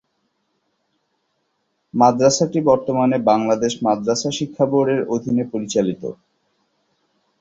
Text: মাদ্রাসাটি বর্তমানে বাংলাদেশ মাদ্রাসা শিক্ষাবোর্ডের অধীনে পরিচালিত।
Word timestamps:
মাদ্রাসাটি 1.93 2.59
বর্তমানে 2.69 3.17
বাংলাদেশ 3.29 3.73
মাদ্রাসা 3.85 4.29
শিক্ষাবোর্ডের 4.37 5.01
অধীনে 5.09 5.43
পরিচালিত। 5.53 6.03